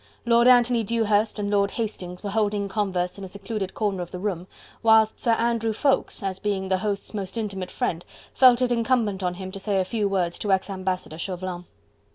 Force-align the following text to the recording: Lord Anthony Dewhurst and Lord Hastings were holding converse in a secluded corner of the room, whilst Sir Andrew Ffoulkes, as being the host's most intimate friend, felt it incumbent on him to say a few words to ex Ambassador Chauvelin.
Lord 0.25 0.47
Anthony 0.47 0.83
Dewhurst 0.83 1.37
and 1.37 1.51
Lord 1.51 1.69
Hastings 1.69 2.23
were 2.23 2.31
holding 2.31 2.67
converse 2.67 3.19
in 3.19 3.23
a 3.23 3.27
secluded 3.27 3.75
corner 3.75 4.01
of 4.01 4.09
the 4.09 4.17
room, 4.17 4.47
whilst 4.81 5.19
Sir 5.19 5.33
Andrew 5.33 5.73
Ffoulkes, 5.73 6.23
as 6.23 6.39
being 6.39 6.69
the 6.69 6.79
host's 6.79 7.13
most 7.13 7.37
intimate 7.37 7.69
friend, 7.69 8.03
felt 8.33 8.63
it 8.63 8.71
incumbent 8.71 9.21
on 9.21 9.35
him 9.35 9.51
to 9.51 9.59
say 9.59 9.79
a 9.79 9.85
few 9.85 10.07
words 10.09 10.39
to 10.39 10.51
ex 10.51 10.71
Ambassador 10.71 11.19
Chauvelin. 11.19 11.65